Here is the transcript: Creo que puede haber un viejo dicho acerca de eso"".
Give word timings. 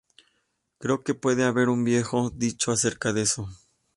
Creo 0.79 1.03
que 1.03 1.13
puede 1.13 1.43
haber 1.43 1.69
un 1.69 1.83
viejo 1.83 2.31
dicho 2.33 2.71
acerca 2.71 3.13
de 3.13 3.21
eso"". 3.21 3.47